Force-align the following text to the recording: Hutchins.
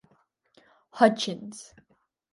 Hutchins. 0.97 1.75